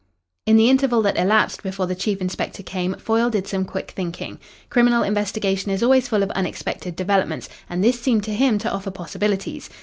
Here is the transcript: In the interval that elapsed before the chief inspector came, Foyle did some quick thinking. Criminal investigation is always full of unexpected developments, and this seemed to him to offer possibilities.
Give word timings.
In 0.47 0.57
the 0.57 0.67
interval 0.67 1.03
that 1.03 1.15
elapsed 1.15 1.61
before 1.61 1.85
the 1.85 1.93
chief 1.93 2.21
inspector 2.21 2.63
came, 2.63 2.95
Foyle 2.95 3.29
did 3.29 3.45
some 3.45 3.65
quick 3.65 3.91
thinking. 3.91 4.39
Criminal 4.71 5.03
investigation 5.03 5.69
is 5.69 5.83
always 5.83 6.07
full 6.07 6.23
of 6.23 6.31
unexpected 6.31 6.95
developments, 6.95 7.47
and 7.69 7.83
this 7.83 8.01
seemed 8.01 8.23
to 8.23 8.33
him 8.33 8.57
to 8.57 8.71
offer 8.73 8.89
possibilities. 8.89 9.69